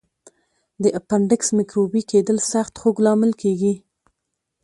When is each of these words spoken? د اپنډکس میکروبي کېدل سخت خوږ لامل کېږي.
د 0.83 0.85
اپنډکس 0.99 1.47
میکروبي 1.57 2.01
کېدل 2.11 2.37
سخت 2.51 2.73
خوږ 2.81 2.97
لامل 3.05 3.31
کېږي. 3.41 3.73